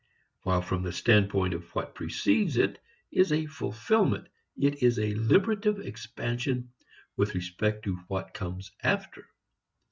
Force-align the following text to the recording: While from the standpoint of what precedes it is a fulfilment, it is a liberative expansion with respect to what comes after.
While 0.41 0.63
from 0.63 0.81
the 0.81 0.91
standpoint 0.91 1.53
of 1.53 1.75
what 1.75 1.93
precedes 1.93 2.57
it 2.57 2.81
is 3.11 3.31
a 3.31 3.45
fulfilment, 3.45 4.29
it 4.57 4.81
is 4.81 4.97
a 4.97 5.13
liberative 5.13 5.85
expansion 5.85 6.73
with 7.15 7.35
respect 7.35 7.83
to 7.83 7.97
what 8.07 8.33
comes 8.33 8.71
after. 8.81 9.27